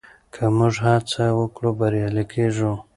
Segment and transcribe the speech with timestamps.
[0.33, 2.73] که موږ هڅه وکړو بریالي کېږو.